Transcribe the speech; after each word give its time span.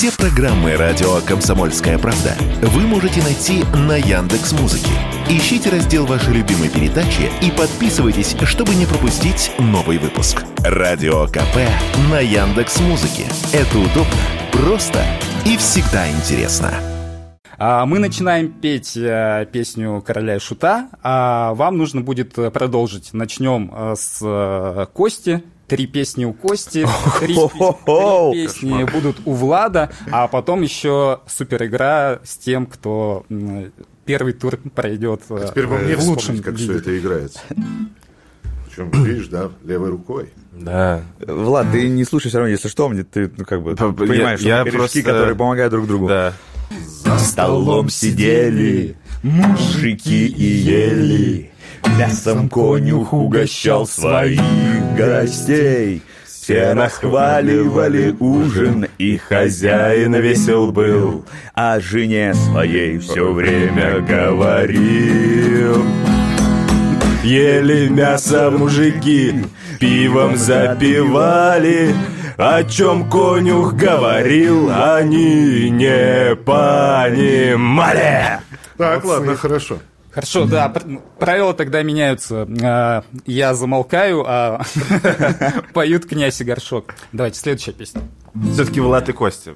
Все 0.00 0.10
программы 0.16 0.76
радио 0.76 1.20
Комсомольская 1.26 1.98
правда 1.98 2.34
вы 2.62 2.86
можете 2.86 3.22
найти 3.22 3.64
на 3.86 3.98
Яндекс 3.98 4.52
Музыке. 4.52 4.92
Ищите 5.28 5.68
раздел 5.68 6.06
вашей 6.06 6.32
любимой 6.32 6.70
передачи 6.70 7.30
и 7.42 7.50
подписывайтесь, 7.50 8.34
чтобы 8.44 8.74
не 8.76 8.86
пропустить 8.86 9.52
новый 9.58 9.98
выпуск. 9.98 10.42
Радио 10.64 11.26
КП 11.26 11.68
на 12.10 12.18
Яндекс 12.18 12.80
Музыке. 12.80 13.26
Это 13.52 13.78
удобно, 13.78 14.16
просто 14.52 15.04
и 15.44 15.58
всегда 15.58 16.10
интересно. 16.10 16.72
А, 17.58 17.84
Мы 17.84 17.98
начинаем 17.98 18.50
петь 18.50 18.96
э, 18.96 19.46
песню 19.52 20.00
«Короля 20.00 20.36
и 20.36 20.38
Шута», 20.38 20.88
а 21.02 21.52
вам 21.52 21.76
нужно 21.76 22.00
будет 22.00 22.38
э, 22.38 22.50
продолжить. 22.50 23.12
Начнем 23.12 23.70
э, 23.70 23.94
с 23.98 24.88
Кости, 24.94 25.44
три 25.70 25.86
песни 25.86 26.24
у 26.24 26.32
Кости, 26.32 26.84
три, 27.20 27.34
три 27.34 28.44
песни 28.44 28.84
будут 28.90 29.18
у 29.24 29.32
Влада, 29.32 29.90
а 30.10 30.26
потом 30.26 30.62
еще 30.62 31.20
супер 31.28 31.64
игра 31.64 32.18
с 32.24 32.36
тем, 32.36 32.66
кто 32.66 33.24
первый 34.04 34.32
тур 34.32 34.58
пройдет 34.74 35.22
э, 35.30 35.46
Теперь 35.48 35.68
бы 35.68 35.78
мне 35.78 35.94
в 35.94 36.02
лучшем 36.08 36.42
как 36.42 36.56
все 36.56 36.66
виде. 36.66 36.78
это 36.80 36.98
играется. 36.98 37.38
Причем, 38.66 38.90
видишь, 39.04 39.28
да, 39.28 39.50
левой 39.64 39.90
рукой. 39.90 40.30
Да. 40.52 41.02
Влад, 41.24 41.70
ты 41.70 41.88
не 41.88 42.04
слушай 42.04 42.28
все 42.28 42.38
равно, 42.38 42.50
если 42.50 42.68
что, 42.68 42.88
мне 42.88 43.04
ты, 43.04 43.30
ну, 43.36 43.44
как 43.44 43.62
бы, 43.62 43.76
п- 43.76 43.92
понимаешь, 43.92 44.40
я- 44.40 44.44
что 44.44 44.48
я 44.48 44.58
корешки, 44.64 44.76
просто- 44.76 45.02
которые 45.02 45.34
помогают 45.36 45.70
друг 45.72 45.86
другу. 45.86 46.08
Да. 46.08 46.32
За 47.04 47.18
столом 47.18 47.88
сидели 47.88 48.96
мужики 49.22 50.26
и 50.26 50.44
ели, 50.44 51.50
Мясом 51.98 52.48
конюх 52.48 53.12
угощал 53.12 53.86
своих 53.86 54.40
гостей. 54.96 56.02
Все 56.24 56.74
нахваливали 56.74 58.16
ужин, 58.18 58.86
и 58.98 59.16
хозяин 59.16 60.14
весел 60.14 60.72
был, 60.72 61.24
А 61.54 61.78
жене 61.80 62.34
своей 62.34 62.98
все 62.98 63.32
время 63.32 64.00
говорил. 64.00 65.84
Ели 67.22 67.88
мясо 67.88 68.50
мужики, 68.50 69.44
пивом 69.78 70.36
запивали. 70.36 71.94
О 72.38 72.64
чем 72.64 73.10
конюх 73.10 73.74
говорил, 73.74 74.70
они 74.72 75.68
не 75.68 76.34
понимали. 76.36 78.40
Так, 78.78 79.04
ладно, 79.04 79.36
хорошо. 79.36 79.78
Хорошо, 80.12 80.44
да, 80.44 80.68
пр- 80.68 81.00
правила 81.18 81.54
тогда 81.54 81.82
меняются. 81.82 82.48
А, 82.62 83.04
Я 83.26 83.54
замолкаю, 83.54 84.24
а 84.26 84.62
поют 85.72 86.06
князь 86.06 86.40
и 86.40 86.44
горшок. 86.44 86.94
Давайте, 87.12 87.38
следующая 87.38 87.72
песня. 87.72 88.02
Все-таки 88.52 88.80
Влад 88.80 89.08
и 89.08 89.12
Костя 89.12 89.54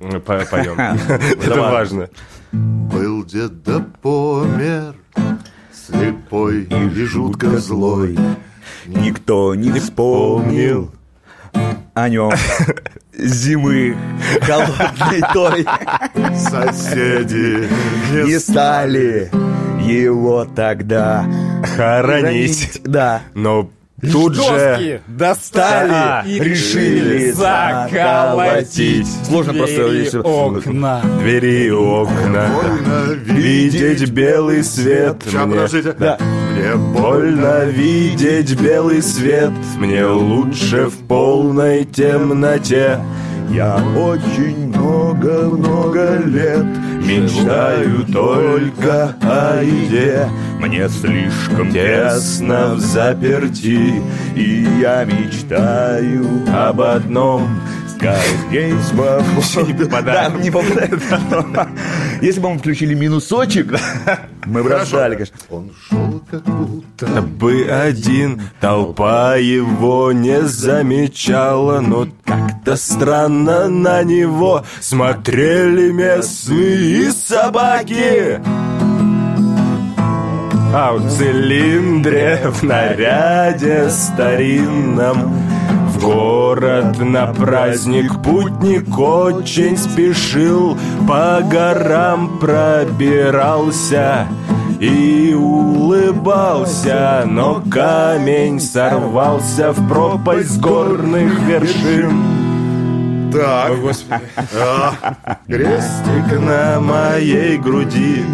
поем. 0.00 0.78
Это 1.08 1.60
важно. 1.60 2.08
Был 2.52 3.24
дед 3.24 3.62
да 3.62 3.84
помер, 4.02 4.94
слепой 5.72 6.64
и 6.64 7.04
жутко 7.04 7.58
злой. 7.58 8.16
Никто 8.86 9.54
не 9.54 9.72
вспомнил 9.72 10.92
о 11.94 12.08
нем 12.08 12.32
зимы 13.16 13.96
холодной 14.42 15.22
той. 15.32 15.66
Соседи 16.36 17.68
Не 18.24 18.38
стали 18.38 19.30
его 19.80 20.44
тогда 20.44 21.24
Хоронить. 21.76 22.80
Да. 22.84 23.22
Но 23.34 23.70
тут 24.12 24.34
же... 24.36 25.00
Достали 25.06 25.88
Да, 25.90 26.24
и 26.26 26.38
решили 26.40 27.30
заколотить 27.32 29.06
Сложно 29.26 29.54
просто 29.54 29.88
двери, 29.88 30.04
если- 30.04 30.18
окна. 30.18 31.00
Двери 31.20 31.66
и 31.66 31.70
окна. 31.70 32.48
больно 32.54 33.12
Видеть 33.32 34.10
белый 34.10 34.62
свет 34.64 35.16
Сейчас, 35.24 35.44
мне. 35.46 35.54
подождите. 35.54 35.92
Да. 35.98 36.18
Мне. 36.52 36.74
Больно 36.76 37.64
видеть 37.64 38.60
белый 38.60 39.02
свет 39.02 39.50
Мне 39.78 40.04
лучше 40.06 40.86
в 40.86 40.96
полной 41.06 41.84
темноте 41.84 42.98
Я 43.50 43.76
очень 43.96 44.68
много-много 44.68 46.18
лет 46.24 46.64
Мечтаю 47.04 48.04
только 48.06 49.14
о 49.22 49.62
еде. 49.62 50.26
Мне 50.58 50.88
слишком 50.88 51.70
Тесно 51.70 52.74
в 52.74 52.80
заперти 52.80 54.02
И 54.34 54.66
я 54.80 55.04
мечтаю 55.04 56.26
Об 56.54 56.80
одном 56.80 57.48
Не 59.66 59.74
попадает. 59.74 60.32
Да, 60.32 60.38
не 60.38 60.50
попадает. 60.50 61.02
Если 62.22 62.40
бы 62.40 62.50
мы 62.50 62.58
включили 62.58 62.94
минусочек, 62.94 63.74
мы 64.46 64.62
бы 64.62 64.68
раздали, 64.68 65.14
конечно. 65.14 65.36
Он 65.50 65.70
шел 65.88 66.22
как 66.30 66.42
будто 66.42 67.22
бы 67.22 67.64
один 67.64 68.42
Толпа 68.60 69.36
его 69.36 70.12
не 70.12 70.42
замечала 70.42 71.80
Но 71.80 72.08
как-то 72.24 72.76
странно 72.76 73.68
на 73.68 74.02
него 74.02 74.64
Смотрели 74.80 75.90
местные 75.90 77.10
собаки 77.12 78.40
А 80.72 80.92
в 80.92 81.10
цилиндре, 81.10 82.40
в 82.52 82.62
наряде 82.62 83.88
старинном 83.90 85.53
город 86.04 86.98
на 87.00 87.26
праздник 87.32 88.22
путник 88.22 88.98
очень 88.98 89.76
спешил 89.76 90.76
По 91.08 91.40
горам 91.42 92.38
пробирался 92.38 94.26
и 94.80 95.34
улыбался, 95.34 97.22
но 97.26 97.62
камень 97.70 98.60
сорвался 98.60 99.72
в 99.72 99.88
пропасть 99.88 100.60
горных 100.60 101.38
вершин. 101.40 102.44
Так. 103.32 103.72
А, 104.60 104.92
Крестик 105.46 106.40
На 106.40 106.80
моей 106.80 107.56
груди, 107.56 108.24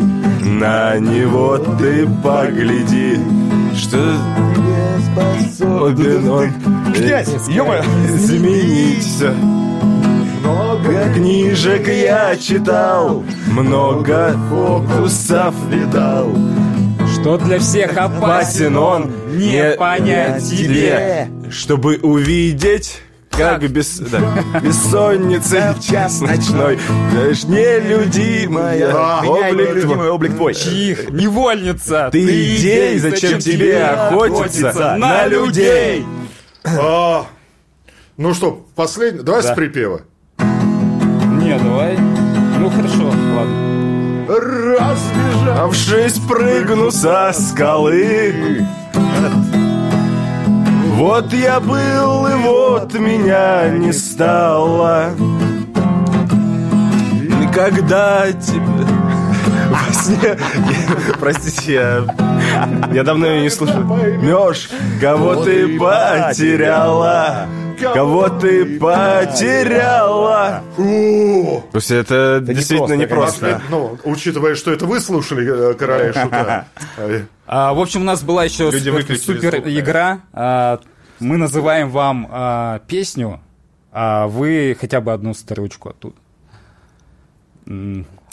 на 0.43 0.99
него 0.99 1.57
ты 1.79 2.07
погляди, 2.23 3.19
что 3.77 3.99
способен 5.13 6.29
он 6.29 6.51
Князь, 6.95 7.49
ё-моё! 7.49 7.83
изменить 8.09 9.05
все. 9.05 9.33
Много 10.43 11.13
книжек 11.15 11.89
я 11.89 12.37
читал, 12.37 13.23
много 13.47 14.37
фокусов 14.49 15.55
видал. 15.69 16.35
Что 17.15 17.37
для 17.39 17.59
всех 17.59 17.97
опасен 17.97 18.77
он, 18.77 19.11
не 19.33 19.75
понять 19.77 20.49
тебе. 20.49 21.29
Чтобы 21.51 21.97
увидеть 21.97 23.03
как 23.31 23.71
без, 23.71 23.99
да, 23.99 24.21
бессонница 24.61 25.75
час 25.81 26.21
ночной 26.21 26.79
Знаешь, 27.13 27.45
нелюдимая 27.45 28.93
А, 28.93 29.23
облик 29.25 29.81
твой. 29.83 30.11
Облик 30.11 30.35
твой. 30.37 30.55
Чих, 30.55 31.11
невольница. 31.11 32.11
Ты 32.13 32.25
идей, 32.25 32.99
зачем 32.99 33.39
тебе 33.39 33.83
охотиться 33.85 34.97
на 34.99 35.27
людей? 35.27 36.05
А, 36.65 37.27
Ну 38.17 38.35
что, 38.35 38.67
последний. 38.75 39.23
Давай 39.23 39.43
с 39.43 39.51
припева. 39.53 40.03
Не, 40.39 41.59
давай. 41.59 41.97
Ну 41.99 42.71
хорошо, 42.71 43.05
ладно. 43.05 43.71
Разбежавшись, 44.29 46.19
прыгну 46.29 46.93
со 46.93 47.33
скалы 47.33 48.65
Вот 50.95 51.33
я 51.33 51.59
был, 51.59 52.27
и 52.29 52.35
вот 52.35 52.95
меня 52.95 53.71
не 53.71 53.93
стало 53.93 55.11
И 57.43 57.53
когда 57.53 58.31
тебе 58.31 58.61
во 58.69 59.11
сне... 59.11 59.20
Простите, 61.19 61.73
я... 61.73 62.07
Я 62.93 63.05
давно 63.05 63.27
ее 63.27 63.43
не 63.43 63.51
слушал. 63.51 63.81
Мёж, 63.83 64.69
кого 65.01 65.45
ты 65.45 65.79
потеряла? 65.79 67.47
Кого 67.81 68.29
ты 68.29 68.79
потеряла? 68.79 70.63
То 70.77 71.77
есть 71.79 71.91
это 71.91 72.41
действительно 72.47 72.95
непросто. 72.95 73.61
Ну, 73.71 73.99
учитывая, 74.05 74.55
что 74.55 74.73
это 74.73 74.87
вы 74.87 75.01
слушали 75.01 75.71
э, 75.71 75.75
короля 75.75 76.11
и 76.11 76.13
шута. 76.13 76.67
А, 77.47 77.73
в 77.73 77.81
общем, 77.81 78.03
у 78.03 78.05
нас 78.05 78.23
была 78.23 78.45
еще 78.45 78.71
супер, 78.71 79.63
игра. 79.67 80.21
А, 80.33 80.81
мы 81.21 81.37
называем 81.37 81.91
вам 81.91 82.29
а, 82.31 82.81
песню, 82.87 83.41
а 83.93 84.27
вы 84.27 84.77
хотя 84.79 85.01
бы 85.01 85.13
одну 85.13 85.35
строчку 85.35 85.89
оттуда. 85.91 86.17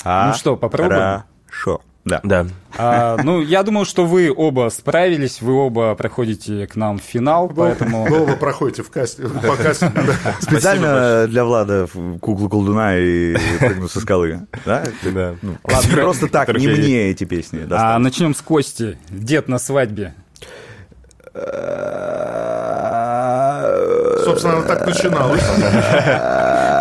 А, 0.03 0.27
Ну 0.29 0.33
что, 0.33 0.55
попробуем? 0.57 1.23
Хорошо. 1.45 1.81
Да. 2.05 2.21
Да. 2.23 2.47
А, 2.77 3.17
ну, 3.21 3.41
я 3.41 3.63
думаю, 3.63 3.85
что 3.85 4.05
вы 4.05 4.31
оба 4.33 4.69
справились, 4.69 5.41
вы 5.41 5.53
оба 5.53 5.93
проходите 5.95 6.65
к 6.65 6.77
нам 6.77 6.99
в 6.99 7.01
финал, 7.01 7.49
поэтому... 7.49 8.05
Вы 8.05 8.21
оба 8.21 8.37
проходите 8.37 8.81
в 8.81 8.89
касте, 8.89 9.23
по 9.23 9.57
кастингу. 9.57 9.99
да. 10.23 10.33
Специально 10.39 11.27
для 11.27 11.43
Влада 11.43 11.87
куклу 12.21 12.47
колдуна 12.47 12.97
и 12.97 13.35
прыгну 13.59 13.89
со 13.89 13.99
скалы. 13.99 14.47
Да? 14.65 14.85
Да. 15.03 15.35
Ну, 15.41 15.57
Ладно, 15.65 15.91
просто 15.95 16.27
так, 16.29 16.57
не 16.57 16.67
мне 16.67 17.09
эти 17.09 17.25
песни. 17.25 17.67
А, 17.69 17.99
начнем 17.99 18.33
с 18.33 18.41
Кости. 18.41 18.97
Дед 19.09 19.49
на 19.49 19.59
свадьбе. 19.59 20.13
Собственно, 24.23 24.57
она 24.57 24.61
так 24.63 24.85
начиналась. 24.85 25.43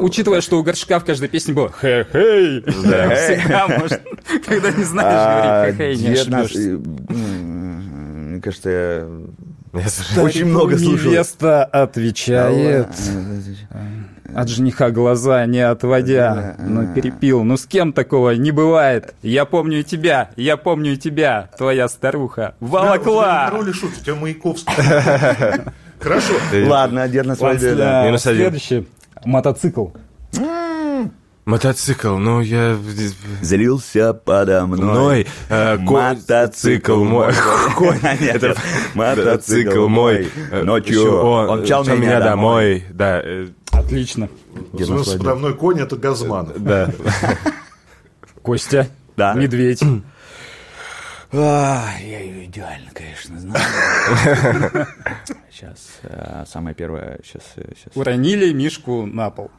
Учитывая, 0.00 0.40
что 0.40 0.58
у 0.58 0.62
Горшка 0.62 0.98
в 0.98 1.04
каждой 1.04 1.28
песне 1.28 1.54
было 1.54 1.68
«хэ-хэй», 1.68 2.62
всегда 2.62 3.68
можно, 3.68 4.00
когда 4.46 4.70
не 4.70 4.84
знаешь, 4.84 5.12
А, 5.14 5.72
говорить 5.72 5.76
«хэ-хэй», 5.76 5.96
не 5.96 7.20
Мне 8.30 8.40
кажется, 8.40 8.70
я 8.70 9.06
очень 10.22 10.46
много 10.46 10.78
слушал. 10.78 11.10
Невеста 11.10 11.64
отвечает, 11.64 12.88
от 14.34 14.48
жениха 14.48 14.90
глаза 14.90 15.44
не 15.46 15.60
отводя. 15.60 16.56
Ну, 16.58 16.92
перепил. 16.94 17.44
Ну, 17.44 17.56
с 17.56 17.66
кем 17.66 17.92
такого 17.92 18.30
не 18.30 18.52
бывает? 18.52 19.14
Я 19.22 19.44
помню 19.44 19.80
и 19.80 19.84
тебя, 19.84 20.30
я 20.36 20.56
помню 20.56 20.92
и 20.92 20.96
тебя, 20.96 21.50
твоя 21.56 21.88
старуха. 21.88 22.54
Волокла! 22.60 23.50
роли 23.50 23.72
шутки, 23.72 24.00
у 24.00 24.04
тебя 24.04 24.14
Маяковский. 24.16 24.72
Хорошо. 26.00 26.34
Ладно, 26.66 27.08
дед 27.08 27.26
на 27.26 27.36
свадьбе, 27.36 27.74
Минус 27.74 28.26
один. 28.26 28.40
Следующий. 28.42 28.86
Мотоцикл. 29.24 29.86
Мотоцикл, 31.46 32.16
ну 32.16 32.40
я... 32.40 32.76
Злился 33.42 34.12
подо 34.14 34.66
мной. 34.66 34.84
Мной 34.84 35.26
э, 35.48 35.76
мотоцикл 35.78 37.02
мой. 37.02 37.32
Мотоцикл 38.94 39.88
мой. 39.88 40.28
э, 40.52 40.62
Ночью 40.62 41.12
он 41.12 41.62
мчал 41.62 41.84
меня 41.84 42.20
домой. 42.20 42.84
Да, 42.90 43.20
э, 43.24 43.48
Отлично. 43.72 44.28
Ну, 44.72 45.02
свадьбе. 45.02 45.24
подо 45.24 45.34
мной 45.34 45.54
конь, 45.54 45.80
это 45.80 45.96
Газман. 45.96 46.52
да. 46.56 46.90
Костя. 48.42 48.88
Да. 49.16 49.34
Медведь. 49.34 49.82
А, 51.32 51.90
я 52.00 52.20
ее 52.20 52.46
идеально, 52.46 52.90
конечно, 52.92 53.38
знаю. 53.38 53.64
Сейчас, 55.50 56.00
э, 56.02 56.44
самое 56.46 56.74
первое, 56.74 57.20
сейчас, 57.22 57.42
сейчас. 57.54 57.94
Уронили 57.94 58.52
Мишку 58.52 59.04
на 59.06 59.30
пол. 59.30 59.50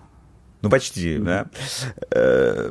Ну, 0.61 0.69
почти, 0.69 1.17
да. 1.17 1.45
Э, 2.11 2.69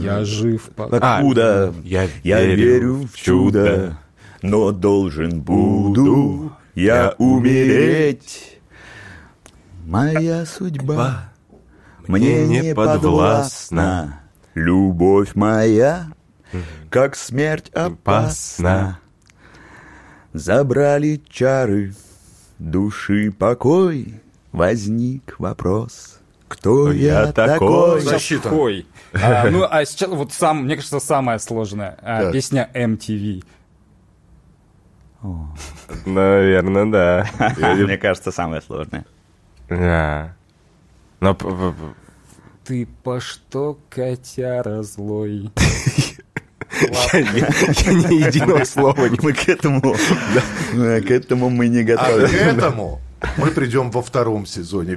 Я 0.00 0.24
жив. 0.24 0.68
А, 0.76 0.88
пока. 0.88 1.16
Откуда? 1.16 1.74
Я 1.82 2.08
Я 2.22 2.44
верю 2.44 3.08
в 3.12 3.16
чудо, 3.16 3.98
но 4.42 4.70
должен 4.72 5.40
буду 5.40 6.52
я 6.74 7.14
умереть. 7.18 8.60
Моя 9.84 10.46
судьба 10.46 11.32
мне 12.06 12.46
не 12.46 12.74
подвластна. 12.74 14.20
Любовь 14.54 15.34
моя, 15.34 16.06
как 16.90 17.16
смерть 17.16 17.70
опасна. 17.70 19.00
Забрали 20.32 21.22
чары 21.28 21.94
души 22.58 23.32
покой. 23.32 24.20
Возник 24.52 25.36
вопрос, 25.38 26.20
кто 26.48 26.90
я 26.92 27.22
я 27.26 27.32
такой? 27.32 28.00
такой? 28.00 28.00
Защита. 28.00 28.50
А, 29.12 29.48
ну, 29.50 29.66
а 29.68 29.84
сейчас 29.84 30.08
вот 30.08 30.32
сам, 30.32 30.64
мне 30.64 30.76
кажется, 30.76 31.00
самая 31.00 31.38
сложная 31.38 31.98
а, 32.00 32.22
Так. 32.22 32.32
песня 32.32 32.70
MTV. 32.72 33.44
Наверное, 36.04 36.86
да. 36.86 37.30
Мне 37.58 37.98
кажется, 37.98 38.30
самое 38.30 38.62
сложное. 38.62 39.04
Да. 39.68 40.36
Но 41.20 41.36
Ты 42.64 42.86
по 43.02 43.20
что, 43.20 43.78
котяра 43.90 44.82
злой? 44.82 45.50
я 47.12 47.92
ни 47.92 48.26
единого 48.26 48.64
слова 48.64 49.06
не 49.08 49.18
Мы 49.22 49.32
к 49.32 49.48
этому, 49.48 49.80
к 50.74 51.10
этому 51.10 51.50
мы 51.50 51.68
не 51.68 51.80
А 51.80 51.84
готовы. 51.84 52.28
к 52.28 52.34
этому 52.34 53.00
мы 53.38 53.46
придем 53.50 53.90
во 53.90 54.02
втором 54.02 54.46
сезоне 54.46 54.94